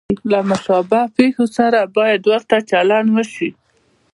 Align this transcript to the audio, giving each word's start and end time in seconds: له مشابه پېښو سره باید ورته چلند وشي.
له 0.31 0.39
مشابه 0.49 1.01
پېښو 1.17 1.45
سره 1.57 1.79
باید 1.97 2.21
ورته 2.31 2.55
چلند 2.71 3.07
وشي. 3.15 3.49